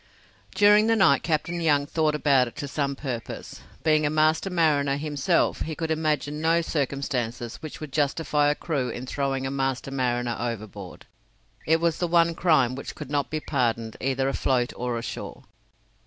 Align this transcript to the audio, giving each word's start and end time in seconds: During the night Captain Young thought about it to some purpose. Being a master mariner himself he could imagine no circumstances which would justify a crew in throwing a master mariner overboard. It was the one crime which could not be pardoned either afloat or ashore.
During 0.55 0.87
the 0.87 0.95
night 0.95 1.21
Captain 1.21 1.61
Young 1.61 1.85
thought 1.85 2.15
about 2.15 2.47
it 2.47 2.55
to 2.55 2.67
some 2.67 2.95
purpose. 2.95 3.61
Being 3.83 4.03
a 4.03 4.09
master 4.09 4.49
mariner 4.49 4.97
himself 4.97 5.61
he 5.61 5.75
could 5.75 5.91
imagine 5.91 6.41
no 6.41 6.63
circumstances 6.63 7.57
which 7.57 7.79
would 7.79 7.93
justify 7.93 8.49
a 8.49 8.55
crew 8.55 8.89
in 8.89 9.05
throwing 9.05 9.45
a 9.45 9.51
master 9.51 9.91
mariner 9.91 10.35
overboard. 10.39 11.05
It 11.67 11.79
was 11.79 11.99
the 11.99 12.07
one 12.07 12.33
crime 12.33 12.73
which 12.73 12.95
could 12.95 13.11
not 13.11 13.29
be 13.29 13.41
pardoned 13.41 13.95
either 14.01 14.27
afloat 14.27 14.73
or 14.75 14.97
ashore. 14.97 15.43